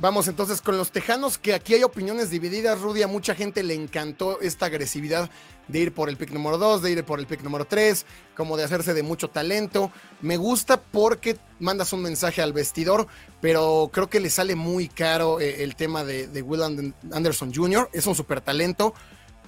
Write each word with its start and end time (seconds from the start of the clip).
Vamos 0.00 0.28
entonces 0.28 0.62
con 0.62 0.78
los 0.78 0.92
Tejanos, 0.92 1.38
que 1.38 1.54
aquí 1.54 1.74
hay 1.74 1.82
opiniones 1.82 2.30
divididas. 2.30 2.80
Rudy, 2.80 3.02
a 3.02 3.08
mucha 3.08 3.34
gente 3.34 3.64
le 3.64 3.74
encantó 3.74 4.40
esta 4.40 4.66
agresividad 4.66 5.28
de 5.66 5.80
ir 5.80 5.92
por 5.92 6.08
el 6.08 6.16
pick 6.16 6.30
número 6.30 6.56
2, 6.56 6.82
de 6.82 6.92
ir 6.92 7.02
por 7.02 7.18
el 7.18 7.26
pick 7.26 7.42
número 7.42 7.64
3, 7.64 8.06
como 8.36 8.56
de 8.56 8.62
hacerse 8.62 8.94
de 8.94 9.02
mucho 9.02 9.26
talento. 9.26 9.90
Me 10.20 10.36
gusta 10.36 10.80
porque 10.80 11.36
mandas 11.58 11.92
un 11.92 12.02
mensaje 12.02 12.40
al 12.40 12.52
vestidor, 12.52 13.08
pero 13.40 13.90
creo 13.92 14.08
que 14.08 14.20
le 14.20 14.30
sale 14.30 14.54
muy 14.54 14.86
caro 14.86 15.40
eh, 15.40 15.64
el 15.64 15.74
tema 15.74 16.04
de, 16.04 16.42
Will 16.42 16.62
Anderson 17.10 17.52
Jr. 17.52 17.90
Es 17.92 18.06
un 18.06 18.14
super 18.14 18.40
talento. 18.40 18.94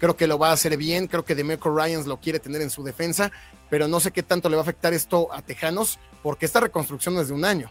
Creo 0.01 0.17
que 0.17 0.27
lo 0.27 0.37
va 0.37 0.51
a 0.51 0.55
hacer 0.55 0.77
bien. 0.77 1.07
Creo 1.07 1.25
que 1.25 1.37
Demeco 1.37 1.71
Ryans 1.71 2.09
lo 2.09 2.19
quiere 2.19 2.41
tener 2.41 2.61
en 2.61 2.71
su 2.71 2.83
defensa, 2.83 3.31
pero 3.69 3.87
no 3.87 4.01
sé 4.01 4.11
qué 4.11 4.25
tanto 4.25 4.49
le 4.49 4.57
va 4.57 4.63
a 4.63 4.65
afectar 4.65 4.95
esto 4.95 5.33
a 5.33 5.43
Tejanos, 5.43 6.01
porque 6.25 6.45
esta 6.45 6.59
reconstrucción 6.59 7.17
es 7.19 7.29
de 7.29 7.35
un 7.35 7.45
año. 7.45 7.71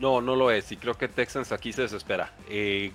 No, 0.00 0.20
no 0.20 0.34
lo 0.34 0.50
es. 0.50 0.72
Y 0.72 0.76
creo 0.76 0.94
que 0.94 1.06
Texans 1.08 1.52
aquí 1.52 1.72
se 1.72 1.82
desespera. 1.82 2.32
Eh, 2.48 2.90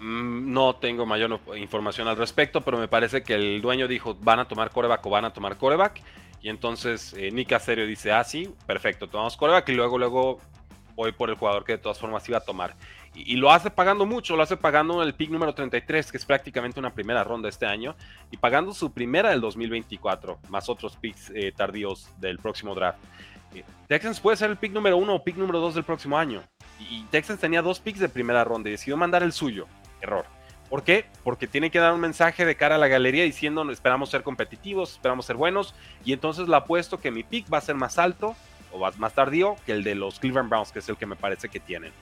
mm, 0.00 0.52
no 0.52 0.74
tengo 0.74 1.06
mayor 1.06 1.38
información 1.56 2.08
al 2.08 2.16
respecto, 2.16 2.62
pero 2.62 2.78
me 2.78 2.88
parece 2.88 3.22
que 3.22 3.34
el 3.34 3.60
dueño 3.60 3.86
dijo, 3.86 4.16
van 4.20 4.40
a 4.40 4.48
tomar 4.48 4.70
coreback 4.70 5.06
o 5.06 5.10
van 5.10 5.26
a 5.26 5.32
tomar 5.32 5.56
coreback. 5.56 6.00
Y 6.40 6.48
entonces 6.48 7.14
eh, 7.16 7.30
Nick 7.30 7.56
dice, 7.86 8.10
ah, 8.10 8.24
sí, 8.24 8.52
perfecto, 8.66 9.08
tomamos 9.08 9.36
coreback 9.36 9.68
y 9.68 9.74
luego, 9.74 9.98
luego 9.98 10.40
voy 10.96 11.12
por 11.12 11.30
el 11.30 11.36
jugador 11.36 11.64
que 11.64 11.72
de 11.72 11.78
todas 11.78 11.98
formas 11.98 12.28
iba 12.28 12.38
a 12.38 12.44
tomar. 12.44 12.74
Y, 13.14 13.36
lo 13.36 13.50
hace 13.50 13.70
pagando 13.70 14.06
mucho, 14.06 14.36
lo 14.36 14.42
hace 14.42 14.56
pagando 14.56 15.02
el 15.02 15.14
pick 15.14 15.28
número 15.30 15.54
33, 15.54 16.10
que 16.10 16.16
es 16.16 16.24
prácticamente 16.24 16.80
una 16.80 16.94
primera 16.94 17.22
ronda 17.22 17.48
este 17.48 17.66
año, 17.66 17.94
y 18.30 18.38
pagando 18.38 18.72
su 18.72 18.90
primera 18.90 19.30
del 19.30 19.42
2024, 19.42 20.38
más 20.48 20.70
otros 20.70 20.96
picks 20.96 21.30
eh, 21.34 21.52
tardíos 21.54 22.08
del 22.18 22.38
próximo 22.38 22.74
draft. 22.74 22.98
Texans 23.88 24.20
puede 24.20 24.36
ser 24.36 24.50
el 24.50 24.56
pick 24.56 24.72
número 24.72 24.96
uno 24.96 25.14
o 25.14 25.24
pick 25.24 25.36
número 25.36 25.60
dos 25.60 25.74
del 25.74 25.84
próximo 25.84 26.18
año. 26.18 26.42
Y 26.78 27.04
Texans 27.04 27.40
tenía 27.40 27.62
dos 27.62 27.80
picks 27.80 28.00
de 28.00 28.08
primera 28.08 28.44
ronda 28.44 28.68
y 28.68 28.72
decidió 28.72 28.96
mandar 28.96 29.22
el 29.22 29.32
suyo. 29.32 29.66
Error. 30.00 30.24
¿Por 30.68 30.84
qué? 30.84 31.04
Porque 31.22 31.46
tiene 31.46 31.70
que 31.70 31.78
dar 31.78 31.92
un 31.92 32.00
mensaje 32.00 32.46
de 32.46 32.56
cara 32.56 32.76
a 32.76 32.78
la 32.78 32.88
galería 32.88 33.24
diciendo 33.24 33.70
esperamos 33.70 34.08
ser 34.08 34.22
competitivos, 34.22 34.92
esperamos 34.92 35.26
ser 35.26 35.36
buenos. 35.36 35.74
Y 36.04 36.14
entonces 36.14 36.48
le 36.48 36.56
apuesto 36.56 36.98
que 36.98 37.10
mi 37.10 37.22
pick 37.22 37.52
va 37.52 37.58
a 37.58 37.60
ser 37.60 37.74
más 37.74 37.98
alto 37.98 38.34
o 38.72 38.90
más 38.96 39.12
tardío 39.12 39.56
que 39.66 39.72
el 39.72 39.84
de 39.84 39.94
los 39.94 40.18
Cleveland 40.18 40.48
Browns, 40.48 40.72
que 40.72 40.78
es 40.78 40.88
el 40.88 40.96
que 40.96 41.04
me 41.04 41.14
parece 41.14 41.50
que 41.50 41.60
tienen. 41.60 41.92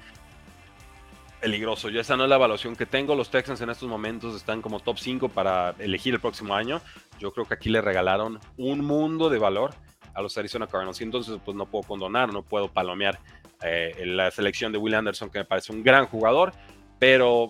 Peligroso. 1.40 1.88
Yo 1.88 2.00
esa 2.00 2.16
no 2.16 2.24
es 2.24 2.30
la 2.30 2.36
evaluación 2.36 2.76
que 2.76 2.86
tengo. 2.86 3.16
Los 3.16 3.30
Texans 3.30 3.60
en 3.60 3.70
estos 3.70 3.88
momentos 3.88 4.36
están 4.36 4.62
como 4.62 4.78
top 4.78 4.98
5 4.98 5.30
para 5.30 5.74
elegir 5.80 6.14
el 6.14 6.20
próximo 6.20 6.54
año. 6.54 6.80
Yo 7.18 7.32
creo 7.32 7.46
que 7.46 7.54
aquí 7.54 7.70
le 7.70 7.80
regalaron 7.80 8.38
un 8.56 8.84
mundo 8.84 9.30
de 9.30 9.38
valor 9.38 9.74
a 10.14 10.22
los 10.22 10.36
Arizona 10.36 10.66
Cardinals. 10.66 11.00
Y 11.00 11.04
entonces, 11.04 11.38
pues 11.44 11.56
no 11.56 11.66
puedo 11.66 11.86
condonar, 11.86 12.32
no 12.32 12.42
puedo 12.42 12.68
palomear 12.68 13.18
eh, 13.62 14.04
la 14.06 14.30
selección 14.30 14.72
de 14.72 14.78
Will 14.78 14.94
Anderson, 14.94 15.30
que 15.30 15.40
me 15.40 15.44
parece 15.44 15.72
un 15.72 15.82
gran 15.82 16.06
jugador, 16.06 16.52
pero 16.98 17.48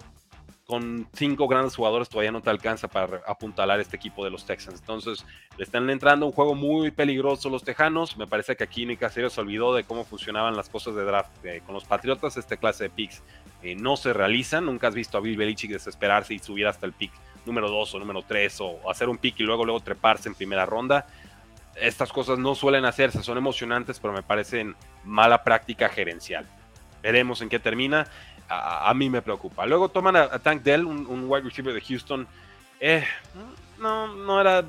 con 0.71 1.09
cinco 1.15 1.49
grandes 1.49 1.75
jugadores 1.75 2.09
todavía 2.09 2.31
no 2.31 2.43
te 2.43 2.49
alcanza 2.49 2.87
para 2.87 3.23
apuntalar 3.27 3.81
este 3.81 3.97
equipo 3.97 4.25
de 4.25 4.31
los 4.31 4.47
Texans. 4.47 4.79
Entonces, 4.79 5.27
le 5.57 5.65
están 5.65 5.91
entrando 5.91 6.27
un 6.27 6.33
juego 6.33 6.55
muy 6.55 6.93
peligroso 6.93 7.51
los 7.51 7.65
Tejanos. 7.65 8.17
Me 8.17 8.29
parece 8.29 8.55
que 8.55 8.63
aquí 8.63 8.87
Nick 8.87 9.01
Casario 9.01 9.31
se 9.31 9.41
olvidó 9.41 9.75
de 9.75 9.83
cómo 9.83 10.05
funcionaban 10.05 10.57
las 10.57 10.69
cosas 10.69 10.95
de 10.95 11.03
draft. 11.03 11.45
Eh, 11.45 11.61
con 11.67 11.75
los 11.75 11.85
Patriotas, 11.85 12.37
esta 12.37 12.57
clase 12.57 12.85
de 12.85 12.91
picks 12.91 13.21
eh, 13.65 13.75
no 13.75 13.97
se 13.97 14.13
realizan. 14.13 14.67
Nunca 14.67 14.87
has 14.87 14.95
visto 14.95 15.19
a 15.19 15.21
Bill 15.21 15.37
Belichick 15.37 15.73
desesperarse 15.73 16.35
y 16.35 16.39
subir 16.39 16.69
hasta 16.69 16.87
el 16.87 16.93
pick 16.93 17.11
número 17.45 17.69
2 17.69 17.95
o 17.95 17.99
número 17.99 18.23
3 18.23 18.61
o 18.61 18.91
hacer 18.91 19.09
un 19.09 19.19
pick 19.19 19.41
y 19.41 19.43
luego, 19.43 19.65
luego 19.65 19.81
treparse 19.81 20.29
en 20.29 20.37
primera 20.37 20.67
ronda 20.67 21.05
estas 21.77 22.13
cosas 22.13 22.39
no 22.39 22.55
suelen 22.55 22.85
hacerse, 22.85 23.23
son 23.23 23.39
emocionantes, 23.39 23.99
pero 24.01 24.13
me 24.13 24.23
parecen 24.23 24.77
mala 25.05 25.43
práctica 25.43 25.89
gerencial. 25.89 26.47
Veremos 27.03 27.41
en 27.43 27.49
qué 27.49 27.59
termina. 27.59 28.07
A, 28.49 28.93
mí 28.95 29.09
me 29.09 29.23
preocupa. 29.23 29.65
Luego 29.65 29.89
toman 29.89 30.17
a, 30.17 30.39
Tank 30.41 30.63
Dell, 30.63 30.85
un, 30.85 31.25
wide 31.29 31.43
receiver 31.43 31.73
de 31.73 31.81
Houston. 31.81 32.27
Eh, 32.81 33.05
no, 33.79 34.09
no 34.09 34.41
era 34.41 34.65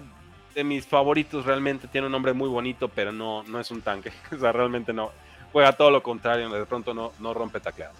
de 0.53 0.63
mis 0.63 0.85
favoritos 0.85 1.45
realmente. 1.45 1.87
Tiene 1.87 2.05
un 2.05 2.11
nombre 2.11 2.33
muy 2.33 2.47
bonito, 2.47 2.89
pero 2.89 3.11
no, 3.11 3.43
no 3.43 3.59
es 3.59 3.71
un 3.71 3.81
tanque. 3.81 4.11
O 4.31 4.37
sea, 4.37 4.51
realmente 4.51 4.93
no. 4.93 5.11
Juega 5.51 5.73
todo 5.73 5.89
lo 5.89 6.03
contrario. 6.03 6.49
De 6.49 6.65
pronto 6.65 6.93
no, 6.93 7.11
no 7.19 7.33
rompe 7.33 7.59
tacleadas. 7.59 7.95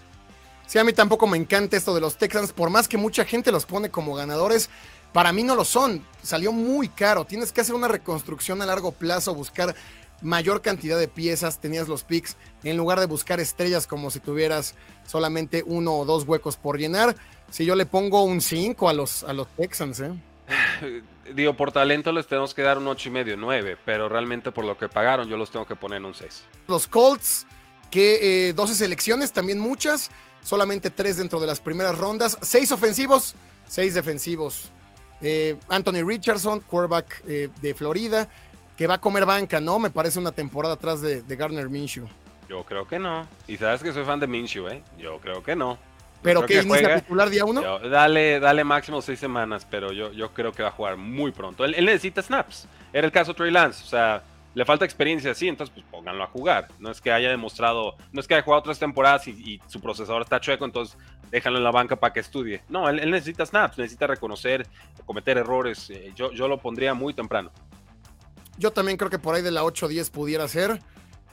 Sí, 0.66 0.78
a 0.78 0.84
mí 0.84 0.92
tampoco 0.92 1.26
me 1.26 1.36
encanta 1.36 1.76
esto 1.76 1.94
de 1.94 2.00
los 2.00 2.16
Texans. 2.16 2.52
Por 2.52 2.70
más 2.70 2.88
que 2.88 2.96
mucha 2.96 3.24
gente 3.24 3.50
los 3.50 3.66
pone 3.66 3.90
como 3.90 4.14
ganadores, 4.14 4.70
para 5.12 5.32
mí 5.32 5.42
no 5.42 5.54
lo 5.54 5.64
son. 5.64 6.04
Salió 6.22 6.52
muy 6.52 6.88
caro. 6.88 7.24
Tienes 7.24 7.52
que 7.52 7.60
hacer 7.60 7.74
una 7.74 7.88
reconstrucción 7.88 8.62
a 8.62 8.66
largo 8.66 8.92
plazo, 8.92 9.34
buscar 9.34 9.74
mayor 10.22 10.62
cantidad 10.62 10.98
de 10.98 11.08
piezas. 11.08 11.60
Tenías 11.60 11.88
los 11.88 12.04
picks 12.04 12.36
en 12.64 12.76
lugar 12.76 13.00
de 13.00 13.06
buscar 13.06 13.40
estrellas 13.40 13.86
como 13.86 14.10
si 14.10 14.20
tuvieras 14.20 14.74
solamente 15.06 15.62
uno 15.66 15.94
o 15.94 16.04
dos 16.04 16.24
huecos 16.24 16.56
por 16.56 16.78
llenar. 16.78 17.16
Si 17.50 17.64
yo 17.64 17.74
le 17.74 17.84
pongo 17.84 18.22
un 18.24 18.40
5 18.40 18.88
a 18.88 18.94
los, 18.94 19.24
a 19.24 19.32
los 19.32 19.48
Texans, 19.48 20.00
¿eh? 20.00 20.12
Digo, 21.34 21.54
por 21.54 21.72
talento 21.72 22.12
les 22.12 22.26
tenemos 22.26 22.52
que 22.52 22.62
dar 22.62 22.78
un 22.78 22.88
8 22.88 23.08
y 23.08 23.12
medio, 23.12 23.36
9, 23.36 23.78
pero 23.84 24.08
realmente 24.08 24.50
por 24.52 24.64
lo 24.64 24.76
que 24.76 24.88
pagaron 24.88 25.28
yo 25.28 25.36
los 25.36 25.50
tengo 25.50 25.66
que 25.66 25.76
poner 25.76 25.98
en 25.98 26.06
un 26.06 26.14
6. 26.14 26.44
Los 26.66 26.86
Colts, 26.88 27.46
que 27.90 28.52
12 28.54 28.72
eh, 28.72 28.76
selecciones, 28.76 29.32
también 29.32 29.58
muchas, 29.58 30.10
solamente 30.42 30.90
3 30.90 31.18
dentro 31.18 31.40
de 31.40 31.46
las 31.46 31.60
primeras 31.60 31.96
rondas, 31.96 32.38
6 32.42 32.72
ofensivos, 32.72 33.34
6 33.68 33.94
defensivos. 33.94 34.70
Eh, 35.22 35.56
Anthony 35.68 36.04
Richardson, 36.04 36.60
quarterback 36.60 37.22
eh, 37.26 37.48
de 37.60 37.74
Florida, 37.74 38.28
que 38.76 38.86
va 38.86 38.94
a 38.94 39.00
comer 39.00 39.24
banca, 39.24 39.60
¿no? 39.60 39.78
Me 39.78 39.90
parece 39.90 40.18
una 40.18 40.32
temporada 40.32 40.74
atrás 40.74 41.00
de, 41.00 41.22
de 41.22 41.36
Garner 41.36 41.68
Minshew. 41.68 42.08
Yo 42.48 42.64
creo 42.64 42.86
que 42.86 42.98
no. 42.98 43.26
Y 43.46 43.56
sabes 43.56 43.82
que 43.82 43.92
soy 43.92 44.04
fan 44.04 44.20
de 44.20 44.26
Minshew, 44.26 44.68
¿eh? 44.68 44.82
Yo 44.98 45.18
creo 45.18 45.42
que 45.42 45.56
no. 45.56 45.78
¿Pero 46.22 46.46
que, 46.46 46.62
inicia 46.62 47.00
titular 47.00 47.28
día 47.28 47.44
uno? 47.44 47.78
dale, 47.80 48.38
dale 48.38 48.64
máximo 48.64 49.02
seis 49.02 49.18
semanas, 49.18 49.66
pero 49.68 49.92
yo, 49.92 50.12
yo 50.12 50.32
creo 50.32 50.52
que 50.52 50.62
va 50.62 50.68
a 50.68 50.72
jugar 50.72 50.96
muy 50.96 51.32
pronto. 51.32 51.64
Él, 51.64 51.84
necesita 51.84 52.22
snaps. 52.22 52.68
Era 52.92 53.06
el 53.06 53.12
caso 53.12 53.32
de 53.32 53.38
Trey 53.38 53.50
Lance. 53.50 53.82
O 53.82 53.86
sea, 53.86 54.22
le 54.54 54.64
falta 54.64 54.84
experiencia, 54.84 55.34
sí, 55.34 55.48
entonces 55.48 55.74
pues 55.74 55.84
pónganlo 55.90 56.22
a 56.22 56.28
jugar. 56.28 56.68
No 56.78 56.90
es 56.90 57.00
que 57.00 57.10
haya 57.10 57.30
demostrado, 57.30 57.96
no 58.12 58.20
es 58.20 58.28
que 58.28 58.34
haya 58.34 58.44
jugado 58.44 58.60
otras 58.60 58.78
temporadas 58.78 59.26
y, 59.26 59.60
su 59.66 59.80
procesador 59.80 60.22
está 60.22 60.40
chueco, 60.40 60.64
entonces 60.64 60.96
déjalo 61.32 61.58
en 61.58 61.64
la 61.64 61.72
banca 61.72 61.96
para 61.96 62.12
que 62.12 62.20
estudie. 62.20 62.62
No, 62.68 62.88
él, 62.88 63.10
necesita 63.10 63.44
snaps, 63.44 63.78
necesita 63.78 64.06
reconocer, 64.06 64.66
cometer 65.04 65.38
errores. 65.38 65.90
Eh, 65.90 66.12
yo, 66.14 66.30
yo 66.30 66.46
lo 66.46 66.58
pondría 66.58 66.94
muy 66.94 67.14
temprano. 67.14 67.50
Yo 68.58 68.70
también 68.70 68.98
creo 68.98 69.10
que 69.10 69.18
por 69.18 69.34
ahí 69.34 69.42
de 69.42 69.50
la 69.50 69.64
8-10 69.64 70.10
pudiera 70.12 70.46
ser. 70.46 70.78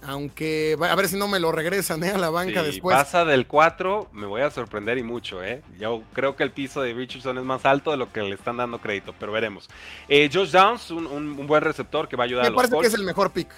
Aunque 0.01 0.77
a 0.79 0.95
ver 0.95 1.09
si 1.09 1.17
no 1.17 1.27
me 1.27 1.41
lo 1.41 1.51
regresan 1.51 2.01
¿eh? 2.05 2.11
a 2.11 2.17
la 2.17 2.29
banca 2.29 2.61
si 2.61 2.67
después. 2.67 2.95
pasa 2.95 3.25
del 3.25 3.47
4, 3.47 4.11
me 4.13 4.27
voy 4.27 4.41
a 4.41 4.49
sorprender 4.49 4.97
y 4.97 5.03
mucho. 5.03 5.43
¿eh? 5.43 5.61
Yo 5.77 6.03
creo 6.13 6.37
que 6.37 6.43
el 6.43 6.51
piso 6.51 6.81
de 6.81 6.93
Richardson 6.93 7.37
es 7.37 7.43
más 7.43 7.65
alto 7.65 7.91
de 7.91 7.97
lo 7.97 8.09
que 8.09 8.21
le 8.21 8.35
están 8.35 8.55
dando 8.55 8.79
crédito, 8.79 9.13
pero 9.19 9.33
veremos. 9.33 9.67
Eh, 10.07 10.29
Josh 10.31 10.51
Downs, 10.51 10.89
un, 10.91 11.45
buen 11.45 11.61
receptor 11.61 12.07
que 12.07 12.15
va 12.15 12.23
a 12.23 12.27
ayudar 12.27 12.43
me 12.43 12.47
a 12.47 12.51
los 12.51 12.55
parece 12.55 12.79
que 12.79 12.87
es 12.87 12.93
el 12.93 13.03
mejor 13.03 13.31
pick. 13.31 13.49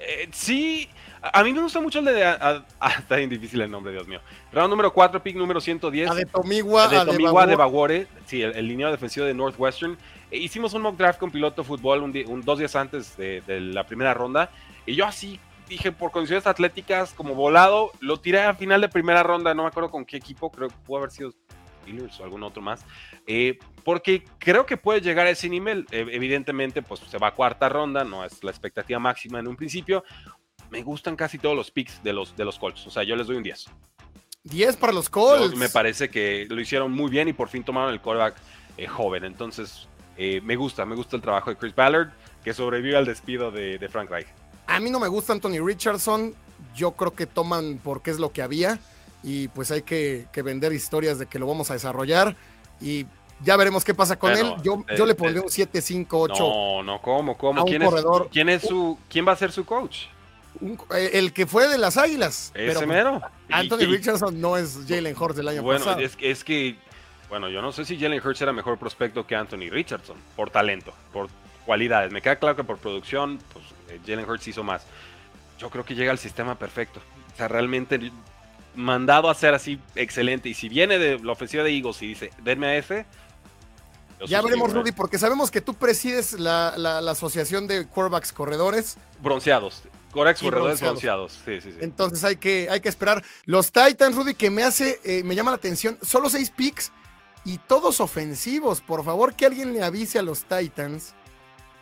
Eh, 0.00 0.28
sí, 0.32 0.90
a 1.22 1.44
mí 1.44 1.52
me 1.52 1.60
gusta 1.60 1.80
mucho 1.80 1.98
el 1.98 2.04
de. 2.06 2.24
Ah, 2.24 2.64
está 2.98 3.16
bien 3.16 3.30
difícil 3.30 3.60
el 3.60 3.70
nombre, 3.70 3.92
Dios 3.92 4.06
mío. 4.06 4.20
Round 4.52 4.70
número 4.70 4.92
4, 4.92 5.22
pick 5.22 5.36
número 5.36 5.60
110. 5.60 6.14
de 6.88 7.04
Tomigua, 7.04 7.46
de 7.46 7.56
Bagore. 7.56 8.06
Sí, 8.26 8.42
el, 8.42 8.54
el 8.56 8.68
lineado 8.68 8.92
defensivo 8.92 9.26
de 9.26 9.34
Northwestern. 9.34 9.96
E 10.30 10.38
hicimos 10.38 10.74
un 10.74 10.82
mock 10.82 10.96
draft 10.96 11.20
con 11.20 11.30
piloto 11.30 11.62
fútbol 11.62 12.02
un, 12.02 12.42
dos 12.42 12.58
días 12.58 12.74
antes 12.74 13.16
de, 13.16 13.42
de, 13.42 13.60
la 13.60 13.86
primera 13.86 14.12
ronda. 14.12 14.50
Y 14.84 14.94
yo 14.94 15.06
así 15.06 15.38
dije, 15.68 15.92
por 15.92 16.10
condiciones 16.10 16.46
atléticas, 16.46 17.12
como 17.12 17.34
volado, 17.34 17.92
lo 18.00 18.18
tiré 18.18 18.42
a 18.42 18.54
final 18.54 18.80
de 18.80 18.88
primera 18.88 19.22
ronda, 19.22 19.54
no 19.54 19.62
me 19.62 19.68
acuerdo 19.68 19.90
con 19.90 20.04
qué 20.04 20.16
equipo, 20.16 20.50
creo 20.50 20.68
que 20.68 20.74
pudo 20.84 20.98
haber 20.98 21.10
sido 21.10 21.32
o 22.18 22.24
algún 22.24 22.42
otro 22.42 22.62
más, 22.62 22.84
eh, 23.26 23.58
porque 23.84 24.24
creo 24.38 24.66
que 24.66 24.76
puede 24.76 25.00
llegar 25.00 25.26
a 25.26 25.30
ese 25.30 25.48
nivel. 25.48 25.86
Evidentemente, 25.90 26.82
pues 26.82 27.00
se 27.00 27.18
va 27.18 27.28
a 27.28 27.34
cuarta 27.34 27.68
ronda, 27.68 28.04
no 28.04 28.24
es 28.24 28.42
la 28.42 28.50
expectativa 28.50 28.98
máxima 28.98 29.38
en 29.38 29.46
un 29.46 29.56
principio. 29.56 30.02
Me 30.70 30.82
gustan 30.82 31.16
casi 31.16 31.38
todos 31.38 31.56
los 31.56 31.70
picks 31.70 32.02
de 32.02 32.12
los, 32.12 32.36
de 32.36 32.44
los 32.44 32.58
Colts, 32.58 32.86
o 32.86 32.90
sea, 32.90 33.02
yo 33.02 33.16
les 33.16 33.26
doy 33.26 33.36
un 33.36 33.42
10. 33.42 33.66
10 34.44 34.76
para 34.76 34.92
los 34.92 35.08
Colts. 35.08 35.56
me 35.56 35.68
parece 35.68 36.08
que 36.08 36.46
lo 36.48 36.60
hicieron 36.60 36.92
muy 36.92 37.10
bien 37.10 37.28
y 37.28 37.32
por 37.32 37.48
fin 37.48 37.64
tomaron 37.64 37.92
el 37.92 38.00
quarterback 38.00 38.36
eh, 38.76 38.86
joven. 38.86 39.24
Entonces, 39.24 39.88
eh, 40.16 40.40
me 40.42 40.56
gusta, 40.56 40.84
me 40.84 40.94
gusta 40.94 41.16
el 41.16 41.22
trabajo 41.22 41.50
de 41.50 41.56
Chris 41.56 41.74
Ballard, 41.74 42.10
que 42.44 42.54
sobrevive 42.54 42.96
al 42.96 43.04
despido 43.04 43.50
de, 43.50 43.78
de 43.78 43.88
Frank 43.88 44.10
Reich. 44.10 44.28
A 44.66 44.80
mí 44.80 44.90
no 44.90 45.00
me 45.00 45.08
gusta 45.08 45.32
Anthony 45.32 45.64
Richardson. 45.64 46.34
Yo 46.74 46.92
creo 46.92 47.14
que 47.14 47.26
toman 47.26 47.80
porque 47.82 48.10
es 48.10 48.18
lo 48.18 48.32
que 48.32 48.42
había. 48.42 48.78
y 49.22 49.48
pues 49.48 49.70
hay 49.70 49.82
que, 49.82 50.26
vender 50.44 50.72
historias 50.72 51.18
de 51.18 51.26
que 51.26 51.38
lo 51.38 51.46
vamos 51.46 51.70
a 51.70 51.74
desarrollar 51.74 52.36
y 52.80 53.06
ya 53.42 53.56
veremos 53.56 53.84
qué 53.84 53.94
pasa 53.94 54.18
con 54.18 54.32
él. 54.32 54.54
Yo, 54.62 54.84
yo 54.96 55.04
le 55.04 55.14
pondré 55.14 55.40
un 55.40 55.50
7, 55.50 55.80
5, 55.80 56.20
8. 56.20 56.34
No, 56.38 56.82
no, 56.82 57.02
¿cómo? 57.02 57.36
¿Cómo? 57.36 57.64
¿Quién, 57.64 57.82
es, 57.82 57.94
¿quién, 58.30 58.48
es, 58.48 58.62
su, 58.62 58.96
¿Quién 59.08 59.26
va 59.26 59.32
a 59.32 59.36
ser 59.36 59.52
su 59.52 59.64
coach? 59.64 60.06
Eh, 60.94 61.10
el 61.14 61.32
que 61.32 61.46
fue 61.46 61.68
de 61.68 61.78
las 61.78 61.96
Águilas. 61.96 62.52
Ese 62.54 62.74
pues, 62.74 62.86
mero. 62.86 63.20
Anthony 63.50 63.86
Richardson 63.86 64.40
no 64.40 64.56
es 64.56 64.80
Jalen 64.88 65.16
Hurts 65.16 65.36
del 65.36 65.48
año 65.48 65.64
pasado. 65.64 65.94
Bueno, 65.94 66.00
es, 66.00 66.16
es 66.20 66.44
que, 66.44 66.76
bueno, 67.28 67.48
yo 67.48 67.62
no 67.62 67.72
sé 67.72 67.84
si 67.84 67.98
Jalen 67.98 68.24
Hurts 68.24 68.42
era 68.42 68.52
mejor 68.52 68.78
prospecto 68.78 69.26
que 69.26 69.36
Anthony 69.36 69.70
Richardson, 69.70 70.16
por 70.34 70.50
talento, 70.50 70.92
por 71.12 71.28
cualidades. 71.64 72.12
Me 72.12 72.22
queda 72.22 72.36
claro 72.36 72.56
que 72.56 72.64
por 72.64 72.78
producción, 72.78 73.38
pues 73.52 73.64
eh, 73.90 74.00
Jalen 74.06 74.28
Hurts 74.28 74.48
hizo 74.48 74.62
más. 74.62 74.84
Yo 75.58 75.70
creo 75.70 75.84
que 75.84 75.94
llega 75.94 76.10
al 76.10 76.18
sistema 76.18 76.56
perfecto. 76.56 77.00
O 77.32 77.36
sea, 77.36 77.48
realmente 77.48 78.12
mandado 78.76 79.28
a 79.28 79.34
ser 79.34 79.54
así 79.54 79.80
excelente. 79.94 80.48
Y 80.48 80.54
si 80.54 80.68
viene 80.68 80.98
de 80.98 81.18
la 81.18 81.32
ofensiva 81.32 81.64
de 81.64 81.70
Eagles 81.76 82.00
y 82.02 82.08
dice, 82.08 82.30
denme 82.42 82.66
a 82.66 82.76
ese. 82.76 83.06
Ya 84.26 84.40
veremos, 84.40 84.72
Rudy, 84.72 84.92
porque 84.92 85.18
sabemos 85.18 85.50
que 85.50 85.60
tú 85.60 85.74
presides 85.74 86.34
la, 86.34 86.98
asociación 87.10 87.66
de 87.66 87.86
quarterbacks 87.86 88.32
corredores. 88.32 88.96
Bronceados. 89.20 89.82
Corex 90.16 90.40
corredores 90.40 90.80
bronceados. 90.80 91.40
Sí, 91.44 91.60
sí, 91.60 91.72
sí. 91.72 91.78
Entonces 91.80 92.24
hay 92.24 92.36
que, 92.36 92.68
hay 92.70 92.80
que 92.80 92.88
esperar. 92.88 93.22
Los 93.44 93.70
Titans, 93.70 94.16
Rudy, 94.16 94.34
que 94.34 94.50
me 94.50 94.64
hace, 94.64 95.00
eh, 95.04 95.22
me 95.22 95.34
llama 95.34 95.50
la 95.50 95.56
atención, 95.56 95.98
solo 96.02 96.28
seis 96.28 96.50
picks 96.50 96.90
y 97.44 97.58
todos 97.58 98.00
ofensivos. 98.00 98.80
Por 98.80 99.04
favor, 99.04 99.34
que 99.34 99.46
alguien 99.46 99.72
le 99.72 99.82
avise 99.82 100.18
a 100.18 100.22
los 100.22 100.44
Titans 100.44 101.14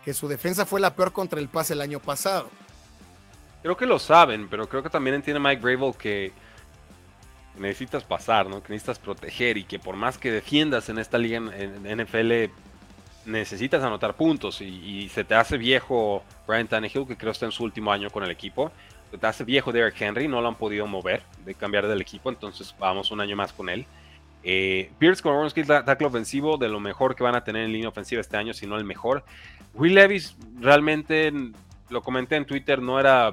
que 0.05 0.13
su 0.13 0.29
defensa 0.29 0.67
fue 0.67 0.81
la 0.81 0.95
peor 0.95 1.13
contra 1.13 1.41
el 1.41 1.49
pase 1.49 1.73
el 1.73 1.81
año 1.81 1.99
pasado. 1.99 2.51
Creo 3.63 3.77
que 3.77 3.87
lo 3.87 3.99
saben, 3.99 4.49
pero 4.49 4.69
creo 4.69 4.83
que 4.83 4.91
también 4.91 5.17
entiende 5.17 5.41
Mike 5.41 5.63
Gravel 5.63 5.95
que 5.97 6.33
necesitas 7.59 8.05
pasar, 8.05 8.47
¿no? 8.47 8.63
Que 8.63 8.73
necesitas 8.73 8.99
proteger 8.99 9.57
y 9.57 9.65
que 9.65 9.79
por 9.79 9.97
más 9.97 10.19
que 10.19 10.31
defiendas 10.31 10.89
en 10.91 10.99
esta 10.99 11.17
liga 11.17 11.39
en, 11.39 12.03
NFL, 12.03 12.53
necesitas 13.27 13.83
anotar 13.83 14.15
puntos 14.15 14.61
y, 14.61 15.09
se 15.09 15.25
te 15.25 15.35
hace 15.35 15.57
viejo 15.57 16.23
Brian 16.47 16.67
Tannehill, 16.67 17.07
que 17.07 17.17
creo 17.17 17.33
está 17.33 17.47
en 17.47 17.53
su 17.53 17.65
último 17.65 17.93
año 17.93 18.11
con 18.11 18.25
el 18.25 18.31
equipo. 18.31 18.71
Se 19.11 19.19
te 19.19 19.27
hace 19.27 19.45
viejo 19.45 19.73
Derrick 19.73 20.01
Henry, 20.01 20.29
no 20.29 20.41
lo 20.41 20.49
han 20.49 20.57
podido 20.57 20.87
mover, 20.87 21.23
de 21.45 21.55
cambiar 21.55 21.87
del 21.87 22.01
equipo, 22.01 22.31
entonces 22.31 22.75
vamos 22.79 23.11
un 23.11 23.21
año 23.21 23.37
más 23.37 23.53
con 23.53 23.69
él. 23.69 23.87
Eh, 24.43 24.91
Pierce 24.99 25.23
skill 25.49 25.67
tackle 25.67 26.07
ofensivo 26.07 26.59
de 26.59 26.69
lo 26.69 26.79
mejor 26.79 27.17
que 27.17 27.23
van 27.23 27.35
a 27.35 27.45
tener 27.45 27.65
en 27.65 27.73
línea 27.73 27.89
ofensiva 27.89 28.21
este 28.21 28.37
año, 28.37 28.53
si 28.53 28.67
no 28.67 28.77
el 28.77 28.85
mejor. 28.85 29.25
Will 29.73 29.95
Levis 29.95 30.37
realmente, 30.61 31.33
lo 31.89 32.03
comenté 32.03 32.37
en 32.37 32.45
Twitter, 32.45 32.81
no 32.83 33.01
era 33.01 33.33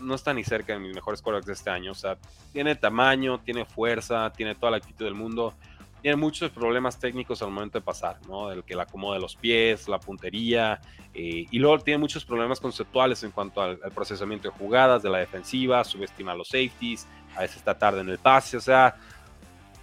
no, 0.00 0.14
está 0.14 0.34
ni 0.34 0.44
cerca 0.44 0.72
de 0.72 0.80
mis 0.80 0.94
mejores 0.94 1.22
quarterbacks 1.22 1.46
de 1.46 1.52
este 1.52 1.70
año. 1.70 1.92
O 1.92 1.94
sea, 1.94 2.16
tiene 2.52 2.74
tamaño, 2.74 3.38
tiene 3.38 3.64
fuerza, 3.64 4.32
tiene 4.32 4.54
toda 4.54 4.72
la 4.72 4.76
actitud 4.78 5.04
del 5.04 5.14
mundo. 5.14 5.54
Tiene 6.02 6.16
muchos 6.16 6.50
problemas 6.50 6.98
técnicos 6.98 7.42
al 7.42 7.50
momento 7.50 7.78
de 7.78 7.84
pasar, 7.84 8.18
¿no? 8.28 8.52
El 8.52 8.62
que 8.64 8.74
la 8.74 8.84
acomoda 8.84 9.18
los 9.18 9.34
pies, 9.34 9.88
la 9.88 9.98
puntería. 9.98 10.80
Eh, 11.14 11.46
y 11.50 11.58
luego 11.58 11.78
tiene 11.80 11.98
muchos 11.98 12.24
problemas 12.24 12.60
conceptuales 12.60 13.22
en 13.24 13.30
cuanto 13.30 13.60
al, 13.60 13.78
procesamiento 13.94 14.48
de 14.48 14.54
jugadas, 14.56 15.02
de 15.02 15.10
la 15.10 15.18
defensiva, 15.18 15.82
subestima 15.84 16.34
los 16.34 16.48
safeties, 16.48 17.06
a 17.34 17.40
veces 17.40 17.56
está 17.56 17.76
tarde 17.76 18.00
en 18.00 18.08
el 18.08 18.18
pase. 18.18 18.56
O 18.56 18.60
sea, 18.60 18.96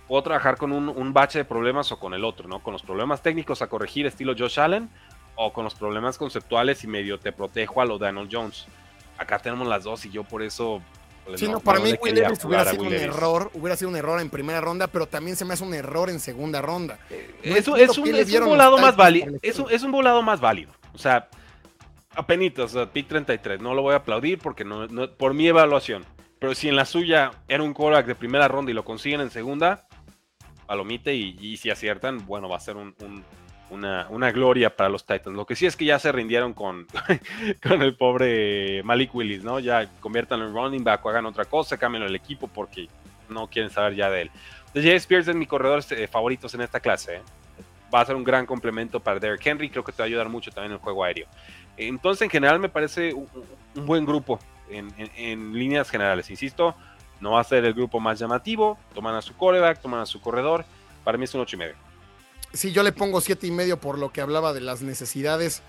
puedo 0.08 0.24
trabajar 0.24 0.58
con 0.58 0.72
un, 0.72 0.88
un 0.90 1.14
bache 1.14 1.40
de 1.40 1.46
problemas 1.46 1.92
o 1.92 2.00
con 2.00 2.14
el 2.14 2.24
otro, 2.24 2.48
¿no? 2.48 2.64
Con 2.64 2.74
los 2.74 2.84
problemas 2.84 3.22
técnicos 3.22 3.62
a 3.62 3.68
corregir, 3.68 4.06
estilo 4.06 4.34
Josh 4.38 4.60
Allen, 4.60 4.90
o 5.36 5.52
con 5.52 5.64
los 5.64 5.76
problemas 5.76 6.18
conceptuales 6.18 6.84
y 6.84 6.88
medio 6.88 7.20
te 7.20 7.32
protejo 7.32 7.82
a 7.82 7.86
lo 7.86 7.98
Daniel 7.98 8.30
Jones 8.32 8.68
acá 9.18 9.40
tenemos 9.40 9.68
las 9.68 9.84
dos 9.84 10.06
y 10.06 10.12
yo 10.12 10.24
por 10.24 10.42
eso. 10.42 10.82
Sí, 11.36 11.48
no, 11.48 11.60
para 11.60 11.80
mí 11.80 11.94
Will 12.02 12.16
Levis 12.16 12.44
hubiera 12.46 12.66
sido 12.66 12.84
un 12.84 12.94
error, 12.94 13.52
hubiera 13.54 13.76
sido 13.76 13.90
un 13.90 13.96
error 13.96 14.20
en 14.20 14.30
primera 14.30 14.62
ronda, 14.62 14.88
pero 14.88 15.08
también 15.08 15.36
se 15.36 15.46
me 15.46 15.54
hace 15.54 15.64
un 15.64 15.74
error 15.74 16.10
en 16.10 16.20
segunda 16.20 16.62
ronda. 16.62 17.00
Eh, 17.10 17.32
es, 17.44 17.68
un, 17.68 18.46
volado 18.46 18.78
más 18.78 18.96
válido. 18.96 19.34
Es 19.42 19.84
un, 19.84 19.92
volado 19.92 20.22
más 20.22 20.40
válido. 20.40 20.72
O 20.94 20.98
sea, 20.98 21.30
apenitas, 22.16 22.76
o 22.76 22.90
pick 22.90 23.08
33. 23.08 23.62
No 23.62 23.74
lo 23.74 23.82
voy 23.82 23.94
a 23.94 23.98
aplaudir 23.98 24.40
porque 24.40 24.66
no, 24.66 24.88
por 25.18 25.34
mi 25.34 25.48
evaluación. 25.48 26.06
Pero 26.40 26.56
si 26.56 26.68
en 26.68 26.76
la 26.76 26.86
suya 26.86 27.32
era 27.48 27.64
un 27.64 27.74
quarterback 27.74 28.06
de 28.06 28.16
primera 28.16 28.48
ronda 28.48 28.72
y 28.72 28.74
lo 28.74 28.84
consiguen 28.84 29.22
en 29.22 29.32
segunda, 29.32 29.88
palomite 30.66 31.16
y, 31.16 31.38
y 31.40 31.58
si 31.58 31.70
aciertan, 31.70 32.26
bueno, 32.26 32.50
va 32.50 32.58
a 32.58 32.60
ser 32.60 32.76
un, 32.76 32.94
una, 33.74 34.32
gloria 34.32 34.76
para 34.76 34.90
los 34.90 35.06
Titans. 35.06 35.36
Lo 35.36 35.46
que 35.46 35.56
sí 35.56 35.66
es 35.66 35.76
que 35.76 35.86
ya 35.86 36.00
se 36.00 36.12
rindieron 36.12 36.54
con, 36.54 36.88
con 37.64 37.82
el 37.82 37.96
pobre 37.96 38.84
Malik 38.84 39.14
Willis, 39.14 39.44
¿no? 39.44 39.60
Ya 39.60 39.90
conviertan 40.00 40.42
en 40.42 40.54
running 40.54 40.84
back 40.84 41.06
o 41.06 41.10
hagan 41.10 41.26
otra 41.26 41.46
cosa, 41.46 41.78
cambien 41.78 42.04
el 42.04 42.16
equipo 42.16 42.48
porque 42.48 42.88
no 43.30 43.48
quieren 43.48 43.72
saber 43.72 43.96
ya 43.96 44.10
de 44.10 44.24
él. 44.24 44.32
Jay 44.74 44.96
Spears 44.96 45.28
es 45.28 45.36
mi 45.36 45.46
corredor 45.46 45.80
este, 45.80 46.08
favoritos 46.08 46.54
en 46.54 46.62
esta 46.62 46.80
clase. 46.80 47.18
¿eh? 47.18 47.22
Va 47.94 48.02
a 48.02 48.06
ser 48.06 48.16
un 48.16 48.24
gran 48.24 48.46
complemento 48.46 49.00
para 49.00 49.20
Derrick 49.20 49.46
Henry. 49.46 49.70
Creo 49.70 49.84
que 49.84 49.92
te 49.92 50.02
va 50.02 50.06
a 50.06 50.08
ayudar 50.08 50.30
mucho 50.30 50.52
también 50.52 50.72
en 50.72 50.78
el 50.78 50.82
juego 50.82 51.04
aéreo. 51.04 51.28
Entonces, 51.78 52.24
en 52.24 52.30
general, 52.30 52.60
me 52.60 52.70
parece 52.70 53.14
un, 53.14 53.28
buen 53.86 54.06
grupo 54.06 54.40
en, 54.70 55.54
líneas 55.54 55.90
generales. 55.90 56.30
Insisto, 56.30 56.76
no 57.20 57.32
va 57.32 57.42
a 57.42 57.44
ser 57.44 57.66
el 57.66 57.74
grupo 57.74 58.00
más 58.00 58.18
llamativo. 58.18 58.80
Toman 58.96 59.16
a 59.16 59.22
su 59.22 59.36
coreback, 59.36 59.80
toman 59.80 60.02
a 60.02 60.06
su 60.06 60.20
corredor. 60.22 60.66
Para 61.04 61.18
mí 61.18 61.26
es 61.26 61.36
un 61.36 61.42
8 61.42 61.56
y 61.56 61.60
medio. 61.60 61.76
Sí, 62.54 62.72
yo 62.72 62.84
le 62.84 62.92
pongo 62.92 63.20
siete 63.20 63.48
y 63.48 63.52
medio 63.52 63.80
por 63.80 63.98
lo 63.98 64.14
que 64.14 64.22
hablaba 64.22 64.54
de 64.54 64.62
las 64.62 64.82
necesidades. 64.82 65.64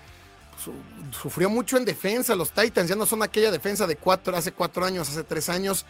sufrió 1.11 1.49
mucho 1.49 1.77
en 1.77 1.85
defensa. 1.85 2.35
Los 2.35 2.51
Titans 2.51 2.89
ya 2.89 2.95
no 2.95 3.07
son 3.07 3.23
aquella 3.23 3.49
defensa 3.51 3.87
de 3.87 3.95
cuatro, 3.95 4.37
hace 4.37 4.51
cuatro 4.51 4.85
años, 4.85 5.09
hace 5.09 5.23
tres 5.23 5.49
años, 5.49 5.85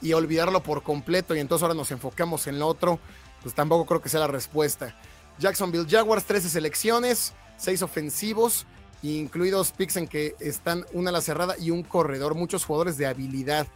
y 0.00 0.12
olvidarlo 0.12 0.62
por 0.62 0.84
completo. 0.84 1.34
Y 1.34 1.40
entonces 1.40 1.64
ahora 1.64 1.74
nos 1.74 1.90
enfocamos 1.90 2.46
en 2.46 2.60
lo 2.60 2.68
otro. 2.68 3.00
Pues 3.42 3.54
tampoco 3.54 3.86
creo 3.86 4.00
que 4.00 4.08
sea 4.08 4.20
la 4.20 4.28
respuesta. 4.28 4.96
Jacksonville 5.38 5.86
Jaguars, 5.88 6.24
13 6.24 6.48
selecciones, 6.48 7.34
seis 7.58 7.82
ofensivos, 7.82 8.66
incluidos 9.02 9.72
picks 9.72 9.96
en 9.96 10.08
que 10.08 10.34
están 10.40 10.86
una 10.92 11.10
la 11.10 11.20
cerrada 11.20 11.56
y 11.58 11.70
un 11.70 11.82
corredor. 11.82 12.34
Muchos 12.34 12.64
jugadores 12.64 12.96
de 12.96 13.06
habilidad. 13.06 13.66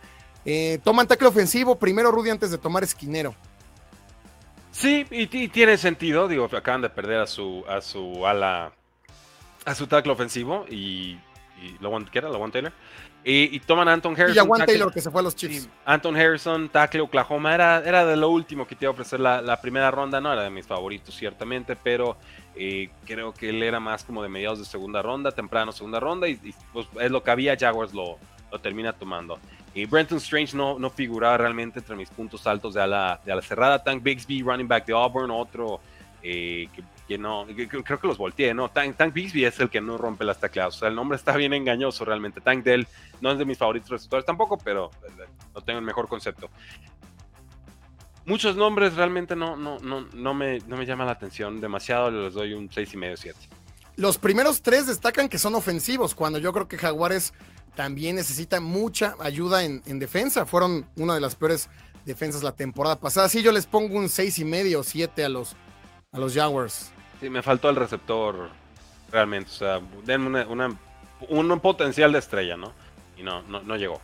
Eh, 0.45 0.79
toman 0.85 1.07
tackle 1.07 1.29
ofensivo, 1.29 1.79
primero 1.79 2.11
Rudy 2.11 2.31
antes 2.31 2.51
de 2.51 2.59
tomar 2.59 2.85
esquinero. 2.85 3.35
Sí, 4.81 5.07
y, 5.11 5.27
tiene 5.49 5.77
sentido. 5.77 6.27
Digo, 6.27 6.49
acaban 6.57 6.81
de 6.81 6.89
perder 6.89 7.21
a 7.21 7.27
su, 7.27 7.65
a 7.69 7.83
su 7.83 8.27
ala, 8.27 8.73
a 9.67 9.75
su 9.75 9.87
tackle 9.87 10.13
ofensivo 10.13 10.65
y, 10.71 11.19
y 11.63 11.77
lo 11.81 11.97
¿qué 12.11 12.19
era? 12.19 12.31
¿Lo 12.31 12.51
Taylor? 12.51 12.73
Y, 13.23 13.61
toman 13.61 13.87
a 13.89 13.93
Anton 13.93 14.15
Harrison. 14.15 14.35
Y 14.35 14.39
a 14.39 14.45
Juan 14.45 14.65
Taylor 14.65 14.91
que 14.91 15.03
se 15.03 15.11
fue 15.11 15.21
a 15.21 15.25
los 15.25 15.37
Chiefs. 15.37 15.69
Anton 15.85 16.17
Harrison, 16.17 16.71
tackle 16.71 17.03
Oklahoma, 17.03 17.55
era, 17.55 17.83
era 17.85 18.07
de 18.07 18.17
lo 18.17 18.31
último 18.31 18.67
que 18.67 18.75
te 18.75 18.87
iba 18.87 18.91
a 18.91 18.95
ofrecer 18.95 19.21
la, 19.21 19.61
primera 19.61 19.91
ronda. 19.91 20.23
No 20.23 20.33
era 20.33 20.45
de 20.45 20.51
mis 20.51 20.67
favoritos, 20.67 21.15
ciertamente, 21.15 21.77
pero 21.77 22.17
eh, 22.57 22.89
creo 23.05 23.35
que 23.35 23.51
él 23.51 23.63
era 23.63 23.79
más 23.79 24.05
como 24.05 24.23
de 24.23 24.31
mediados 24.31 24.59
de 24.61 24.65
segunda 24.65 25.03
ronda, 25.03 25.33
temprano 25.33 25.71
segunda 25.73 26.01
ronda, 26.01 26.27
y, 26.29 26.37
pues 26.73 26.87
es 26.99 27.11
lo 27.11 27.23
que 27.23 27.31
había. 27.31 27.59
Jaguars 27.59 27.93
lo, 27.93 28.19
lo 28.51 28.61
termina 28.61 28.93
tomando. 28.93 29.39
Y 29.75 29.87
Brenton 29.87 30.19
Strange 30.19 30.57
no, 30.57 30.79
no 30.79 30.91
figuraba 30.91 31.37
realmente 31.37 31.79
entre 31.79 31.95
mis 31.97 32.11
puntos 32.11 32.47
altos 32.47 32.75
de 32.75 32.87
la, 32.87 33.21
de 33.25 33.35
la 33.35 33.43
cerrada. 33.43 33.83
Tank 33.83 34.03
Bixby, 34.03 34.43
running 34.43 34.67
back 34.67 34.87
de 34.87 34.93
Auburn, 34.93 35.31
otro 35.31 35.81
eh, 36.23 36.69
que, 37.09 37.19
no, 37.19 37.47
creo 37.47 37.99
que 38.01 38.07
los 38.07 38.19
volteé, 38.19 38.53
¿no? 38.55 38.69
Tank, 38.69 38.97
Tank, 38.97 39.13
Bixby 39.13 39.45
es 39.45 39.59
el 39.59 39.71
que 39.71 39.81
no 39.81 39.97
rompe 39.97 40.25
las 40.25 40.39
tecladas. 40.39 40.77
O 40.77 40.79
sea, 40.81 40.89
el 40.89 40.95
nombre 40.95 41.17
está 41.17 41.37
bien 41.37 41.53
engañoso 41.53 42.05
realmente. 42.05 42.41
Tank 42.41 42.65
Dell 42.65 42.87
no 43.21 43.33
es 43.33 43.39
de 43.39 43.45
mis 43.45 43.59
favoritos 43.59 43.91
receptores 43.91 44.25
tampoco, 44.25 44.59
pero 44.59 44.91
eh, 45.05 45.25
no 45.55 45.61
tengo 45.61 45.79
el 45.79 45.85
mejor 45.85 46.09
concepto. 46.09 46.51
Muchos 48.27 48.55
nombres 48.55 48.95
realmente 48.95 49.35
no, 49.35 49.57
no, 49.57 49.79
no, 49.81 50.07
no, 50.13 50.35
me, 50.35 50.59
no 50.67 50.77
me 50.77 50.87
llaman 50.87 51.07
la 51.07 51.13
atención 51.13 51.61
demasiado, 51.61 52.11
les 52.11 52.35
doy 52.35 52.53
un 52.53 52.69
6,5, 52.69 53.17
7. 53.17 53.39
Los 53.97 54.19
primeros 54.19 54.63
tres 54.63 54.87
destacan 54.87 55.29
que 55.29 55.39
son 55.39 55.55
ofensivos, 55.55 56.15
cuando 56.15 56.39
yo 56.39 56.53
creo 56.53 56.69
que 56.69 56.79
Jaguares 56.79 57.33
también 57.75 58.17
necesita 58.17 58.61
mucha 58.61 59.15
ayuda 59.21 59.65
en, 59.65 59.99
defensa. 59.99 60.47
Fueron 60.47 60.87
una 60.97 61.15
de 61.15 61.21
las 61.21 61.35
peores 61.35 61.69
defensas 62.05 62.43
la 62.43 62.53
temporada 62.53 62.99
pasada. 62.99 63.29
Sí, 63.29 63.43
yo 63.43 63.53
les 63.53 63.67
pongo 63.67 63.97
un 63.97 64.09
seis 64.09 64.39
y 64.39 64.45
medio 64.45 64.81
o 64.81 64.83
7 64.83 65.25
a 65.25 65.29
los, 65.29 65.57
a 66.13 66.19
los 66.19 66.35
Jaguars. 66.35 66.91
Sí, 67.21 67.31
me 67.31 67.43
faltó 67.43 67.71
el 67.71 67.77
receptor 67.77 68.51
realmente. 69.11 69.51
O 69.51 69.55
sea, 69.55 69.81
denme 70.05 70.45
una, 70.47 70.77
un 71.29 71.61
potencial 71.61 72.13
de 72.13 72.19
estrella, 72.19 72.57
¿no? 72.57 72.73
Y 73.17 73.23
no, 73.23 73.43
no, 73.43 73.63
no 73.63 73.77
llegó. 73.77 74.01